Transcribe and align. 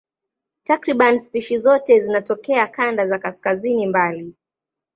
Takriban 0.63 1.19
spishi 1.19 1.57
zote 1.57 1.99
zinatokea 1.99 2.67
kanda 2.67 3.07
za 3.07 3.19
kaskazini 3.19 3.87
mbali. 3.87 4.35